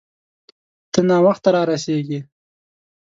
[0.91, 2.19] ته ناوخته را رسیږې